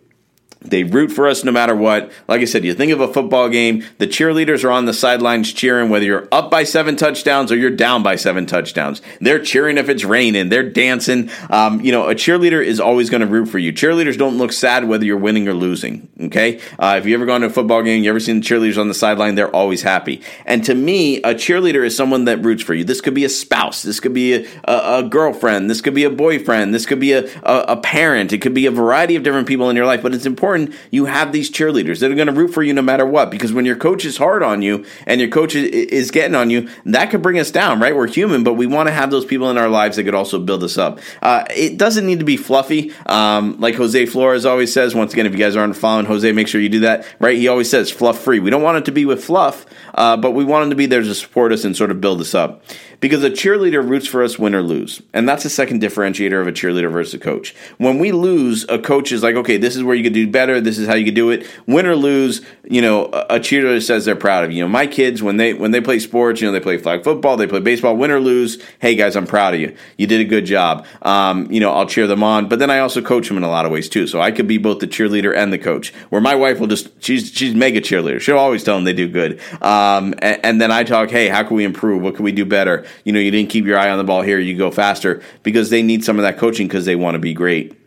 they 0.60 0.84
root 0.84 1.12
for 1.12 1.28
us 1.28 1.44
no 1.44 1.52
matter 1.52 1.74
what. 1.74 2.10
Like 2.28 2.40
I 2.40 2.44
said, 2.44 2.64
you 2.64 2.74
think 2.74 2.92
of 2.92 3.00
a 3.00 3.12
football 3.12 3.48
game, 3.48 3.84
the 3.98 4.06
cheerleaders 4.06 4.64
are 4.64 4.70
on 4.70 4.86
the 4.86 4.92
sidelines 4.92 5.52
cheering, 5.52 5.90
whether 5.90 6.04
you're 6.04 6.28
up 6.32 6.50
by 6.50 6.64
seven 6.64 6.96
touchdowns 6.96 7.52
or 7.52 7.56
you're 7.56 7.70
down 7.70 8.02
by 8.02 8.16
seven 8.16 8.46
touchdowns. 8.46 9.02
They're 9.20 9.42
cheering 9.42 9.78
if 9.78 9.88
it's 9.88 10.04
raining, 10.04 10.48
they're 10.48 10.68
dancing. 10.68 11.30
Um, 11.50 11.80
you 11.80 11.92
know, 11.92 12.08
a 12.08 12.14
cheerleader 12.14 12.64
is 12.64 12.80
always 12.80 13.10
going 13.10 13.20
to 13.20 13.26
root 13.26 13.46
for 13.46 13.58
you. 13.58 13.72
Cheerleaders 13.72 14.18
don't 14.18 14.38
look 14.38 14.52
sad 14.52 14.88
whether 14.88 15.04
you're 15.04 15.16
winning 15.16 15.48
or 15.48 15.54
losing. 15.54 16.08
Okay? 16.20 16.60
Uh, 16.78 16.96
if 16.98 17.06
you 17.06 17.14
ever 17.14 17.26
gone 17.26 17.42
to 17.42 17.48
a 17.48 17.50
football 17.50 17.82
game, 17.82 18.02
you 18.02 18.10
ever 18.10 18.20
seen 18.20 18.40
the 18.40 18.46
cheerleaders 18.46 18.78
on 18.78 18.88
the 18.88 18.94
sideline, 18.94 19.34
they're 19.34 19.54
always 19.54 19.82
happy. 19.82 20.22
And 20.44 20.64
to 20.64 20.74
me, 20.74 21.18
a 21.18 21.34
cheerleader 21.34 21.84
is 21.84 21.96
someone 21.96 22.24
that 22.24 22.42
roots 22.42 22.62
for 22.62 22.74
you. 22.74 22.84
This 22.84 23.00
could 23.00 23.14
be 23.14 23.24
a 23.24 23.28
spouse, 23.28 23.82
this 23.82 24.00
could 24.00 24.14
be 24.14 24.34
a, 24.34 24.46
a, 24.64 24.98
a 24.98 25.02
girlfriend, 25.02 25.70
this 25.70 25.80
could 25.80 25.94
be 25.94 26.04
a 26.04 26.10
boyfriend, 26.10 26.74
this 26.74 26.86
could 26.86 27.00
be 27.00 27.12
a, 27.12 27.26
a, 27.42 27.64
a 27.68 27.76
parent, 27.76 28.32
it 28.32 28.38
could 28.38 28.54
be 28.54 28.66
a 28.66 28.70
variety 28.70 29.16
of 29.16 29.22
different 29.22 29.46
people 29.46 29.70
in 29.70 29.76
your 29.76 29.86
life, 29.86 30.02
but 30.02 30.14
it's 30.14 30.26
important 30.26 30.45
important 30.54 30.78
you 30.90 31.06
have 31.06 31.32
these 31.32 31.50
cheerleaders 31.50 32.00
that 32.00 32.10
are 32.10 32.14
going 32.14 32.26
to 32.26 32.32
root 32.32 32.48
for 32.48 32.62
you 32.62 32.72
no 32.72 32.82
matter 32.82 33.04
what. 33.04 33.30
Because 33.30 33.52
when 33.52 33.64
your 33.64 33.76
coach 33.76 34.04
is 34.04 34.16
hard 34.16 34.42
on 34.42 34.62
you 34.62 34.84
and 35.06 35.20
your 35.20 35.30
coach 35.30 35.54
is 35.54 36.10
getting 36.10 36.34
on 36.34 36.50
you, 36.50 36.68
that 36.84 37.10
could 37.10 37.22
bring 37.22 37.38
us 37.38 37.50
down, 37.50 37.80
right? 37.80 37.94
We're 37.94 38.06
human, 38.06 38.44
but 38.44 38.54
we 38.54 38.66
want 38.66 38.88
to 38.88 38.92
have 38.92 39.10
those 39.10 39.24
people 39.24 39.50
in 39.50 39.58
our 39.58 39.68
lives 39.68 39.96
that 39.96 40.04
could 40.04 40.14
also 40.14 40.38
build 40.38 40.62
us 40.62 40.78
up. 40.78 41.00
Uh, 41.20 41.44
it 41.54 41.78
doesn't 41.78 42.06
need 42.06 42.20
to 42.20 42.24
be 42.24 42.36
fluffy. 42.36 42.92
Um, 43.06 43.60
like 43.60 43.74
Jose 43.74 44.06
Flores 44.06 44.46
always 44.46 44.72
says, 44.72 44.94
once 44.94 45.12
again, 45.12 45.26
if 45.26 45.32
you 45.32 45.38
guys 45.38 45.56
aren't 45.56 45.76
following 45.76 46.06
Jose, 46.06 46.30
make 46.32 46.48
sure 46.48 46.60
you 46.60 46.68
do 46.68 46.80
that, 46.80 47.06
right? 47.18 47.36
He 47.36 47.48
always 47.48 47.70
says 47.70 47.90
fluff 47.90 48.18
free. 48.20 48.38
We 48.38 48.50
don't 48.50 48.62
want 48.62 48.78
it 48.78 48.84
to 48.86 48.92
be 48.92 49.04
with 49.04 49.24
fluff, 49.24 49.66
uh, 49.94 50.16
but 50.16 50.32
we 50.32 50.44
want 50.44 50.64
him 50.64 50.70
to 50.70 50.76
be 50.76 50.86
there 50.86 51.02
to 51.02 51.14
support 51.14 51.52
us 51.52 51.64
and 51.64 51.76
sort 51.76 51.90
of 51.90 52.00
build 52.00 52.20
us 52.20 52.34
up 52.34 52.62
because 53.00 53.22
a 53.22 53.30
cheerleader 53.30 53.86
roots 53.86 54.06
for 54.06 54.22
us 54.22 54.38
win 54.38 54.54
or 54.54 54.62
lose. 54.62 55.02
And 55.12 55.28
that's 55.28 55.42
the 55.42 55.50
second 55.50 55.82
differentiator 55.82 56.40
of 56.40 56.46
a 56.46 56.52
cheerleader 56.52 56.90
versus 56.90 57.14
a 57.14 57.18
coach. 57.18 57.54
When 57.78 57.98
we 57.98 58.12
lose, 58.12 58.64
a 58.68 58.78
coach 58.78 59.12
is 59.12 59.22
like, 59.22 59.36
okay, 59.36 59.56
this 59.56 59.76
is 59.76 59.82
where 59.82 59.94
you 59.94 60.02
could 60.02 60.12
do 60.12 60.26
better. 60.36 60.60
This 60.60 60.76
is 60.76 60.86
how 60.86 60.94
you 60.94 61.06
could 61.06 61.14
do 61.14 61.30
it. 61.30 61.48
Win 61.66 61.86
or 61.86 61.96
lose, 61.96 62.42
you 62.64 62.82
know, 62.82 63.06
a 63.06 63.40
cheerleader 63.40 63.82
says 63.82 64.04
they're 64.04 64.14
proud 64.14 64.44
of 64.44 64.50
you. 64.50 64.58
You 64.58 64.64
know, 64.64 64.68
my 64.68 64.86
kids, 64.86 65.22
when 65.22 65.38
they, 65.38 65.54
when 65.54 65.70
they 65.70 65.80
play 65.80 65.98
sports, 65.98 66.42
you 66.42 66.46
know, 66.46 66.52
they 66.52 66.60
play 66.60 66.76
flag 66.76 67.04
football, 67.04 67.38
they 67.38 67.46
play 67.46 67.60
baseball, 67.60 67.96
win 67.96 68.10
or 68.10 68.20
lose. 68.20 68.62
Hey 68.78 68.96
guys, 68.96 69.16
I'm 69.16 69.26
proud 69.26 69.54
of 69.54 69.60
you. 69.60 69.74
You 69.96 70.06
did 70.06 70.20
a 70.20 70.24
good 70.24 70.44
job. 70.44 70.84
Um, 71.00 71.50
you 71.50 71.58
know, 71.58 71.72
I'll 71.72 71.86
cheer 71.86 72.06
them 72.06 72.22
on, 72.22 72.50
but 72.50 72.58
then 72.58 72.70
I 72.70 72.80
also 72.80 73.00
coach 73.00 73.28
them 73.28 73.38
in 73.38 73.44
a 73.44 73.48
lot 73.48 73.64
of 73.64 73.72
ways 73.72 73.88
too. 73.88 74.06
So 74.06 74.20
I 74.20 74.30
could 74.30 74.46
be 74.46 74.58
both 74.58 74.80
the 74.80 74.86
cheerleader 74.86 75.34
and 75.34 75.54
the 75.54 75.58
coach 75.58 75.94
where 76.10 76.20
my 76.20 76.34
wife 76.34 76.60
will 76.60 76.66
just, 76.66 77.02
she's, 77.02 77.32
she's 77.32 77.54
mega 77.54 77.80
cheerleader. 77.80 78.20
She'll 78.20 78.36
always 78.36 78.62
tell 78.62 78.74
them 78.74 78.84
they 78.84 78.92
do 78.92 79.08
good. 79.08 79.40
Um, 79.62 80.12
and, 80.18 80.38
and 80.44 80.60
then 80.60 80.70
I 80.70 80.84
talk, 80.84 81.08
hey, 81.08 81.28
how 81.28 81.44
can 81.44 81.56
we 81.56 81.64
improve? 81.64 82.02
What 82.02 82.14
can 82.14 82.26
we 82.26 82.32
do 82.32 82.44
better? 82.44 82.84
You 83.04 83.12
know, 83.14 83.20
you 83.20 83.30
didn't 83.30 83.48
keep 83.48 83.64
your 83.64 83.78
eye 83.78 83.88
on 83.88 83.96
the 83.96 84.04
ball 84.04 84.20
here, 84.20 84.38
you 84.38 84.54
go 84.54 84.70
faster 84.70 85.22
because 85.42 85.70
they 85.70 85.82
need 85.82 86.04
some 86.04 86.18
of 86.18 86.24
that 86.24 86.36
coaching 86.36 86.68
because 86.68 86.84
they 86.84 86.96
want 86.96 87.14
to 87.14 87.20
be 87.20 87.32
great. 87.32 87.85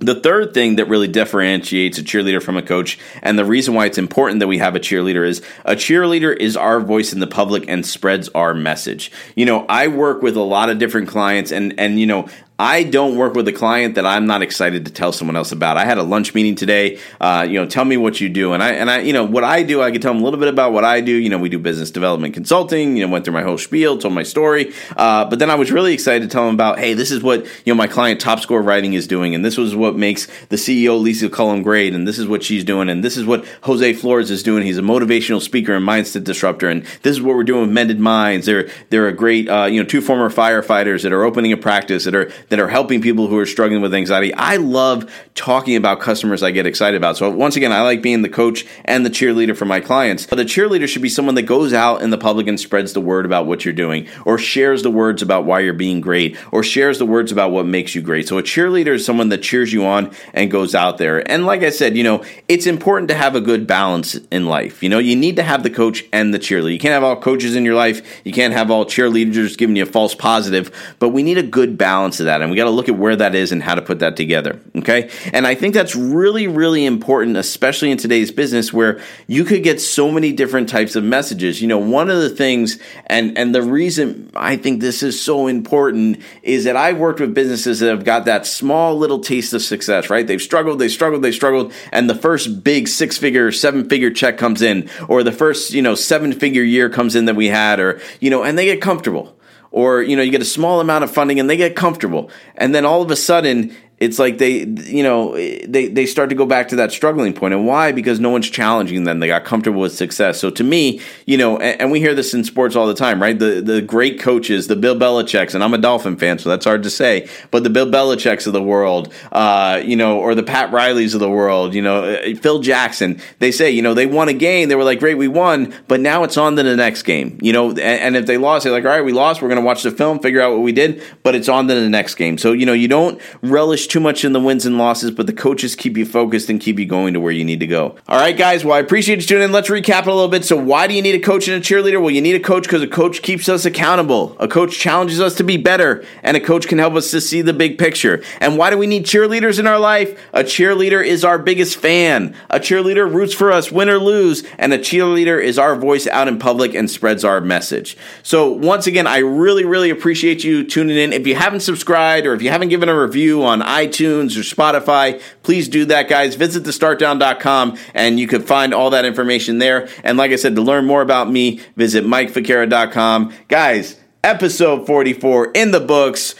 The 0.00 0.16
third 0.16 0.54
thing 0.54 0.76
that 0.76 0.88
really 0.88 1.06
differentiates 1.06 1.98
a 1.98 2.02
cheerleader 2.02 2.42
from 2.42 2.56
a 2.56 2.62
coach, 2.62 2.98
and 3.22 3.38
the 3.38 3.44
reason 3.44 3.74
why 3.74 3.86
it's 3.86 3.96
important 3.96 4.40
that 4.40 4.48
we 4.48 4.58
have 4.58 4.74
a 4.74 4.80
cheerleader 4.80 5.26
is 5.26 5.40
a 5.64 5.76
cheerleader 5.76 6.36
is 6.36 6.56
our 6.56 6.80
voice 6.80 7.12
in 7.12 7.20
the 7.20 7.28
public 7.28 7.64
and 7.68 7.86
spreads 7.86 8.28
our 8.30 8.54
message. 8.54 9.12
You 9.36 9.46
know, 9.46 9.64
I 9.68 9.86
work 9.86 10.20
with 10.20 10.36
a 10.36 10.42
lot 10.42 10.68
of 10.68 10.78
different 10.78 11.08
clients, 11.08 11.52
and 11.52 11.78
and 11.78 12.00
you 12.00 12.06
know, 12.06 12.28
I 12.58 12.84
don't 12.84 13.16
work 13.16 13.34
with 13.34 13.48
a 13.48 13.52
client 13.52 13.96
that 13.96 14.06
I'm 14.06 14.26
not 14.26 14.40
excited 14.40 14.84
to 14.84 14.92
tell 14.92 15.10
someone 15.10 15.34
else 15.34 15.50
about. 15.50 15.76
I 15.76 15.84
had 15.84 15.98
a 15.98 16.04
lunch 16.04 16.34
meeting 16.34 16.54
today. 16.54 17.00
Uh, 17.20 17.44
you 17.48 17.58
know, 17.58 17.66
tell 17.66 17.84
me 17.84 17.96
what 17.96 18.20
you 18.20 18.28
do, 18.28 18.52
and 18.52 18.62
I 18.62 18.72
and 18.74 18.88
I, 18.88 19.00
you 19.00 19.12
know, 19.12 19.24
what 19.24 19.42
I 19.42 19.64
do. 19.64 19.82
I 19.82 19.90
can 19.90 20.00
tell 20.00 20.12
them 20.12 20.22
a 20.22 20.24
little 20.24 20.38
bit 20.38 20.48
about 20.48 20.72
what 20.72 20.84
I 20.84 21.00
do. 21.00 21.10
You 21.10 21.30
know, 21.30 21.38
we 21.38 21.48
do 21.48 21.58
business 21.58 21.90
development 21.90 22.32
consulting. 22.32 22.96
You 22.96 23.06
know, 23.06 23.12
went 23.12 23.24
through 23.24 23.34
my 23.34 23.42
whole 23.42 23.58
spiel, 23.58 23.98
told 23.98 24.14
my 24.14 24.22
story, 24.22 24.72
uh, 24.96 25.24
but 25.24 25.40
then 25.40 25.50
I 25.50 25.56
was 25.56 25.72
really 25.72 25.92
excited 25.94 26.22
to 26.22 26.32
tell 26.32 26.46
them 26.46 26.54
about, 26.54 26.78
hey, 26.78 26.94
this 26.94 27.10
is 27.10 27.24
what 27.24 27.44
you 27.44 27.72
know 27.72 27.74
my 27.74 27.88
client 27.88 28.20
Top 28.20 28.38
Score 28.38 28.62
Writing 28.62 28.92
is 28.92 29.08
doing, 29.08 29.34
and 29.34 29.44
this 29.44 29.58
was 29.58 29.74
what 29.74 29.96
makes 29.96 30.28
the 30.46 30.56
CEO 30.56 31.00
Lisa 31.00 31.28
Cullum 31.28 31.64
great, 31.64 31.92
and 31.92 32.06
this 32.06 32.20
is 32.20 32.28
what 32.28 32.44
she's 32.44 32.62
doing, 32.62 32.88
and 32.88 33.02
this 33.02 33.16
is 33.16 33.26
what 33.26 33.44
Jose 33.62 33.94
Flores 33.94 34.30
is 34.30 34.44
doing. 34.44 34.62
He's 34.62 34.78
a 34.78 34.82
motivational 34.82 35.42
speaker 35.42 35.74
and 35.74 35.84
mindset 35.84 36.22
disruptor, 36.22 36.68
and 36.68 36.84
this 37.02 37.16
is 37.16 37.20
what 37.20 37.34
we're 37.34 37.42
doing 37.42 37.62
with 37.62 37.70
Mended 37.70 37.98
Minds. 37.98 38.46
They're 38.46 38.68
they're 38.90 39.08
a 39.08 39.12
great, 39.12 39.48
uh, 39.48 39.64
you 39.64 39.82
know, 39.82 39.88
two 39.88 40.00
former 40.00 40.30
firefighters 40.30 41.02
that 41.02 41.12
are 41.12 41.24
opening 41.24 41.50
a 41.50 41.56
practice 41.56 42.04
that 42.04 42.14
are 42.14 42.30
that 42.48 42.60
are 42.60 42.68
helping 42.68 43.00
people 43.00 43.26
who 43.26 43.38
are 43.38 43.46
struggling 43.46 43.82
with 43.82 43.94
anxiety. 43.94 44.32
I 44.34 44.56
love 44.56 45.10
talking 45.34 45.76
about 45.76 46.00
customers 46.00 46.42
I 46.42 46.50
get 46.50 46.66
excited 46.66 46.96
about. 46.96 47.16
So 47.16 47.30
once 47.30 47.56
again, 47.56 47.72
I 47.72 47.82
like 47.82 48.02
being 48.02 48.22
the 48.22 48.28
coach 48.28 48.64
and 48.84 49.04
the 49.04 49.10
cheerleader 49.10 49.56
for 49.56 49.64
my 49.64 49.80
clients. 49.80 50.26
But 50.26 50.40
a 50.40 50.44
cheerleader 50.44 50.88
should 50.88 51.02
be 51.02 51.08
someone 51.08 51.34
that 51.34 51.42
goes 51.42 51.72
out 51.72 52.02
in 52.02 52.10
the 52.10 52.18
public 52.18 52.46
and 52.46 52.58
spreads 52.58 52.92
the 52.92 53.00
word 53.00 53.26
about 53.26 53.46
what 53.46 53.64
you're 53.64 53.74
doing, 53.74 54.08
or 54.24 54.38
shares 54.38 54.82
the 54.82 54.90
words 54.90 55.22
about 55.22 55.44
why 55.44 55.60
you're 55.60 55.72
being 55.74 56.00
great, 56.00 56.36
or 56.52 56.62
shares 56.62 56.98
the 56.98 57.06
words 57.06 57.32
about 57.32 57.50
what 57.50 57.66
makes 57.66 57.94
you 57.94 58.02
great. 58.02 58.28
So 58.28 58.38
a 58.38 58.42
cheerleader 58.42 58.94
is 58.94 59.04
someone 59.04 59.28
that 59.30 59.42
cheers 59.42 59.72
you 59.72 59.84
on 59.86 60.12
and 60.32 60.50
goes 60.50 60.74
out 60.74 60.98
there. 60.98 61.28
And 61.30 61.46
like 61.46 61.62
I 61.62 61.70
said, 61.70 61.96
you 61.96 62.04
know, 62.04 62.24
it's 62.48 62.66
important 62.66 63.08
to 63.08 63.14
have 63.14 63.34
a 63.34 63.40
good 63.40 63.66
balance 63.66 64.14
in 64.30 64.46
life. 64.46 64.82
You 64.82 64.88
know, 64.88 64.98
you 64.98 65.16
need 65.16 65.36
to 65.36 65.42
have 65.42 65.62
the 65.62 65.70
coach 65.70 66.04
and 66.12 66.32
the 66.32 66.38
cheerleader. 66.38 66.72
You 66.72 66.78
can't 66.78 66.94
have 66.94 67.04
all 67.04 67.16
coaches 67.16 67.56
in 67.56 67.64
your 67.64 67.74
life. 67.74 68.22
You 68.24 68.32
can't 68.32 68.52
have 68.52 68.70
all 68.70 68.84
cheerleaders 68.84 69.56
giving 69.56 69.76
you 69.76 69.82
a 69.82 69.86
false 69.86 70.14
positive, 70.14 70.94
but 70.98 71.10
we 71.10 71.22
need 71.22 71.38
a 71.38 71.42
good 71.42 71.76
balance 71.78 72.20
of 72.20 72.26
that. 72.26 72.33
And 72.40 72.50
we 72.50 72.56
got 72.56 72.64
to 72.64 72.70
look 72.70 72.88
at 72.88 72.96
where 72.96 73.16
that 73.16 73.34
is 73.34 73.52
and 73.52 73.62
how 73.62 73.74
to 73.74 73.82
put 73.82 74.00
that 74.00 74.16
together. 74.16 74.60
Okay. 74.76 75.10
And 75.32 75.46
I 75.46 75.54
think 75.54 75.74
that's 75.74 75.94
really, 75.94 76.46
really 76.46 76.84
important, 76.84 77.36
especially 77.36 77.90
in 77.90 77.98
today's 77.98 78.30
business 78.30 78.72
where 78.72 79.00
you 79.26 79.44
could 79.44 79.62
get 79.62 79.80
so 79.80 80.10
many 80.10 80.32
different 80.32 80.68
types 80.68 80.96
of 80.96 81.04
messages. 81.04 81.60
You 81.60 81.68
know, 81.68 81.78
one 81.78 82.10
of 82.10 82.18
the 82.18 82.30
things, 82.30 82.78
and, 83.06 83.36
and 83.38 83.54
the 83.54 83.62
reason 83.62 84.30
I 84.34 84.56
think 84.56 84.80
this 84.80 85.02
is 85.02 85.20
so 85.20 85.46
important 85.46 86.20
is 86.42 86.64
that 86.64 86.76
I've 86.76 86.98
worked 86.98 87.20
with 87.20 87.34
businesses 87.34 87.80
that 87.80 87.88
have 87.88 88.04
got 88.04 88.24
that 88.26 88.46
small 88.46 88.96
little 88.96 89.20
taste 89.20 89.52
of 89.52 89.62
success, 89.62 90.10
right? 90.10 90.26
They've 90.26 90.42
struggled, 90.42 90.78
they 90.78 90.88
struggled, 90.88 91.22
they 91.22 91.32
struggled, 91.32 91.72
and 91.92 92.08
the 92.08 92.14
first 92.14 92.64
big 92.64 92.88
six 92.88 93.18
figure, 93.18 93.52
seven 93.52 93.88
figure 93.88 94.10
check 94.10 94.38
comes 94.38 94.62
in, 94.62 94.88
or 95.08 95.22
the 95.22 95.32
first, 95.32 95.72
you 95.72 95.82
know, 95.82 95.94
seven 95.94 96.32
figure 96.32 96.62
year 96.62 96.88
comes 96.88 97.14
in 97.14 97.24
that 97.26 97.36
we 97.36 97.48
had, 97.48 97.80
or, 97.80 98.00
you 98.20 98.30
know, 98.30 98.42
and 98.42 98.58
they 98.58 98.66
get 98.66 98.80
comfortable 98.80 99.36
or 99.74 100.02
you 100.02 100.14
know 100.14 100.22
you 100.22 100.30
get 100.30 100.40
a 100.40 100.44
small 100.46 100.80
amount 100.80 101.02
of 101.02 101.10
funding 101.10 101.40
and 101.40 101.50
they 101.50 101.56
get 101.56 101.74
comfortable. 101.74 102.30
And 102.56 102.72
then 102.72 102.86
all 102.86 103.02
of 103.02 103.10
a 103.10 103.16
sudden 103.16 103.76
it's 103.98 104.18
like 104.18 104.38
they 104.38 104.64
you 104.64 105.02
know 105.02 105.34
they 105.34 105.86
they 105.86 106.04
start 106.04 106.28
to 106.28 106.34
go 106.34 106.46
back 106.46 106.68
to 106.68 106.76
that 106.76 106.90
struggling 106.90 107.32
point. 107.32 107.54
And 107.54 107.66
why? 107.66 107.92
Because 107.92 108.18
no 108.18 108.28
one's 108.28 108.50
challenging 108.50 109.04
them. 109.04 109.20
They 109.20 109.28
got 109.28 109.44
comfortable 109.44 109.80
with 109.80 109.94
success. 109.94 110.40
So 110.40 110.50
to 110.50 110.64
me 110.64 111.00
you 111.26 111.38
know 111.38 111.58
and, 111.58 111.80
and, 111.80 111.90
we 111.94 112.00
hear 112.00 112.14
this 112.14 112.34
in 112.34 112.42
sports 112.42 112.74
all 112.74 112.88
the 112.88 112.94
time 112.94 113.22
right? 113.22 113.38
The 113.38 113.60
the 113.60 113.80
great 113.80 114.18
coaches 114.18 114.66
the 114.66 114.74
Bill 114.74 114.96
Belichick's 114.96 115.54
and 115.54 115.62
I'm 115.62 115.74
a 115.74 115.78
Dolphin 115.78 116.16
fan 116.16 116.38
so 116.38 116.48
that's 116.48 116.64
hard 116.64 116.82
to 116.82 116.90
say 116.90 117.28
but 117.52 117.62
the 117.62 117.70
Bill 117.70 117.86
Belichick's 117.86 118.48
of 118.48 118.52
the 118.52 118.62
world 118.62 119.12
uh, 119.30 119.80
you 119.84 119.94
know 119.94 120.18
or 120.18 120.34
the 120.34 120.42
Pat 120.42 120.70
Rileys 120.70 121.14
of 121.14 121.20
the 121.20 121.30
world 121.30 121.74
you 121.74 121.82
know 121.82 122.04
uh, 122.04 122.34
Phil 122.34 122.60
Jackson 122.60 123.20
they 123.38 123.52
say 123.52 123.70
you 123.70 123.82
know 123.82 123.94
they 123.94 124.06
won 124.06 124.28
a 124.28 124.34
game. 124.34 124.68
They 124.68 124.74
were 124.74 124.84
like 124.84 124.98
great 124.98 125.14
we 125.14 125.28
won 125.28 125.72
but 125.86 126.00
now 126.00 126.24
it's 126.24 126.36
on 126.36 126.56
to 126.56 126.62
the 126.64 126.76
next 126.76 127.04
game 127.04 127.38
you 127.40 127.52
know? 127.52 127.70
And, 127.70 127.78
and 127.80 128.16
if 128.16 128.26
they 128.26 128.38
lost 128.38 128.64
they're 128.64 128.72
like 128.72 128.84
all 128.84 128.90
right 128.90 129.04
we 129.04 129.12
lost. 129.12 129.40
We're 129.40 129.48
going 129.48 129.60
to 129.60 129.66
watch 129.66 129.84
the 129.84 129.92
film 129.92 130.18
figure 130.18 130.40
out 130.40 130.52
what 130.52 130.62
we 130.62 130.72
did 130.72 131.02
but 131.22 131.36
it's 131.36 131.48
on 131.48 131.68
to 131.68 131.74
the 131.74 131.88
next 131.88 132.16
game. 132.16 132.38
So 132.38 132.52
you 132.52 132.66
know 132.66 132.72
you 132.72 132.88
don't 132.88 133.20
relish 133.40 133.83
too 133.86 134.00
much 134.00 134.24
in 134.24 134.32
the 134.32 134.40
wins 134.40 134.66
and 134.66 134.78
losses, 134.78 135.10
but 135.10 135.26
the 135.26 135.32
coaches 135.32 135.74
keep 135.74 135.96
you 135.96 136.06
focused 136.06 136.48
and 136.48 136.60
keep 136.60 136.78
you 136.78 136.86
going 136.86 137.14
to 137.14 137.20
where 137.20 137.32
you 137.32 137.44
need 137.44 137.60
to 137.60 137.66
go. 137.66 137.96
All 138.08 138.18
right, 138.18 138.36
guys. 138.36 138.64
Well, 138.64 138.74
I 138.74 138.80
appreciate 138.80 139.20
you 139.20 139.26
tuning 139.26 139.44
in. 139.44 139.52
Let's 139.52 139.68
recap 139.68 140.00
it 140.00 140.08
a 140.08 140.14
little 140.14 140.28
bit. 140.28 140.44
So, 140.44 140.56
why 140.56 140.86
do 140.86 140.94
you 140.94 141.02
need 141.02 141.14
a 141.14 141.20
coach 141.20 141.48
and 141.48 141.56
a 141.56 141.60
cheerleader? 141.60 142.00
Well, 142.00 142.10
you 142.10 142.20
need 142.20 142.36
a 142.36 142.40
coach 142.40 142.64
because 142.64 142.82
a 142.82 142.86
coach 142.86 143.22
keeps 143.22 143.48
us 143.48 143.64
accountable. 143.64 144.36
A 144.38 144.48
coach 144.48 144.78
challenges 144.78 145.20
us 145.20 145.34
to 145.36 145.44
be 145.44 145.56
better, 145.56 146.04
and 146.22 146.36
a 146.36 146.40
coach 146.40 146.68
can 146.68 146.78
help 146.78 146.94
us 146.94 147.10
to 147.10 147.20
see 147.20 147.42
the 147.42 147.52
big 147.52 147.78
picture. 147.78 148.22
And 148.40 148.58
why 148.58 148.70
do 148.70 148.78
we 148.78 148.86
need 148.86 149.04
cheerleaders 149.04 149.58
in 149.58 149.66
our 149.66 149.78
life? 149.78 150.18
A 150.32 150.42
cheerleader 150.42 151.04
is 151.04 151.24
our 151.24 151.38
biggest 151.38 151.76
fan. 151.76 152.34
A 152.50 152.58
cheerleader 152.58 153.12
roots 153.12 153.34
for 153.34 153.52
us, 153.52 153.70
win 153.70 153.88
or 153.88 153.98
lose, 153.98 154.44
and 154.58 154.72
a 154.72 154.78
cheerleader 154.78 155.42
is 155.42 155.58
our 155.58 155.76
voice 155.76 156.06
out 156.06 156.28
in 156.28 156.38
public 156.38 156.74
and 156.74 156.90
spreads 156.90 157.24
our 157.24 157.40
message. 157.40 157.96
So, 158.22 158.50
once 158.50 158.86
again, 158.86 159.06
I 159.06 159.18
really, 159.18 159.64
really 159.64 159.90
appreciate 159.90 160.44
you 160.44 160.64
tuning 160.64 160.96
in. 160.96 161.12
If 161.12 161.26
you 161.26 161.34
haven't 161.34 161.60
subscribed 161.60 162.26
or 162.26 162.34
if 162.34 162.42
you 162.42 162.50
haven't 162.50 162.68
given 162.68 162.88
a 162.88 162.98
review 162.98 163.44
on 163.44 163.62
iTunes 163.74 164.36
or 164.36 164.40
Spotify, 164.40 165.20
please 165.42 165.68
do 165.68 165.84
that, 165.86 166.08
guys. 166.08 166.36
Visit 166.36 166.62
thestartdown.com 166.62 167.76
and 167.92 168.20
you 168.20 168.28
can 168.28 168.42
find 168.42 168.72
all 168.72 168.90
that 168.90 169.04
information 169.04 169.58
there. 169.58 169.88
And 170.04 170.16
like 170.16 170.30
I 170.30 170.36
said, 170.36 170.54
to 170.54 170.62
learn 170.62 170.84
more 170.84 171.02
about 171.02 171.30
me, 171.30 171.60
visit 171.76 172.04
MikeFicara.com. 172.04 173.34
Guys, 173.48 173.98
episode 174.22 174.86
44 174.86 175.50
in 175.52 175.72
the 175.72 175.80
books. 175.80 176.34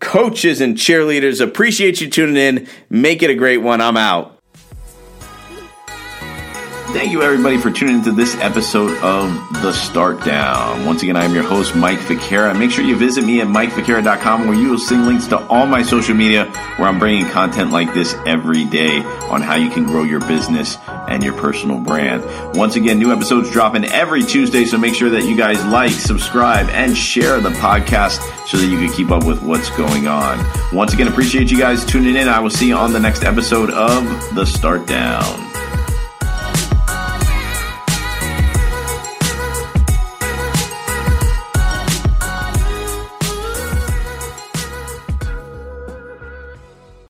Coaches 0.00 0.62
and 0.62 0.76
cheerleaders, 0.76 1.42
appreciate 1.42 2.00
you 2.00 2.08
tuning 2.08 2.36
in. 2.36 2.66
Make 2.88 3.22
it 3.22 3.28
a 3.28 3.34
great 3.34 3.58
one. 3.58 3.82
I'm 3.82 3.98
out. 3.98 4.39
Thank 6.92 7.12
you, 7.12 7.22
everybody, 7.22 7.56
for 7.56 7.70
tuning 7.70 7.96
into 7.96 8.10
this 8.10 8.34
episode 8.36 8.96
of 8.98 9.30
The 9.62 9.72
Start 9.72 10.24
Down. 10.24 10.84
Once 10.84 11.02
again, 11.02 11.16
I 11.16 11.24
am 11.24 11.32
your 11.32 11.44
host, 11.44 11.76
Mike 11.76 11.98
Ficara. 12.00 12.56
Make 12.58 12.72
sure 12.72 12.84
you 12.84 12.96
visit 12.96 13.24
me 13.24 13.40
at 13.40 13.46
MikeFicara.com 13.46 14.46
where 14.46 14.58
you 14.58 14.70
will 14.70 14.78
see 14.78 14.96
links 14.96 15.28
to 15.28 15.38
all 15.46 15.66
my 15.66 15.82
social 15.82 16.14
media 16.14 16.46
where 16.76 16.88
I'm 16.88 16.98
bringing 16.98 17.26
content 17.26 17.70
like 17.70 17.94
this 17.94 18.14
every 18.26 18.64
day 18.64 18.98
on 19.30 19.40
how 19.40 19.54
you 19.54 19.70
can 19.70 19.86
grow 19.86 20.02
your 20.02 20.20
business 20.20 20.78
and 21.08 21.22
your 21.22 21.32
personal 21.34 21.78
brand. 21.78 22.24
Once 22.56 22.74
again, 22.74 22.98
new 22.98 23.12
episodes 23.12 23.50
dropping 23.50 23.84
every 23.84 24.22
Tuesday, 24.22 24.64
so 24.64 24.76
make 24.76 24.94
sure 24.94 25.10
that 25.10 25.24
you 25.24 25.36
guys 25.36 25.64
like, 25.66 25.92
subscribe, 25.92 26.68
and 26.70 26.96
share 26.96 27.40
the 27.40 27.50
podcast 27.50 28.18
so 28.46 28.56
that 28.56 28.66
you 28.66 28.78
can 28.78 28.92
keep 28.92 29.10
up 29.10 29.24
with 29.24 29.42
what's 29.42 29.70
going 29.70 30.08
on. 30.08 30.44
Once 30.74 30.92
again, 30.92 31.06
appreciate 31.08 31.50
you 31.50 31.58
guys 31.58 31.84
tuning 31.84 32.16
in. 32.16 32.28
I 32.28 32.40
will 32.40 32.50
see 32.50 32.68
you 32.68 32.76
on 32.76 32.92
the 32.92 33.00
next 33.00 33.22
episode 33.22 33.70
of 33.70 34.04
The 34.34 34.44
Start 34.44 34.86
Down. 34.86 35.49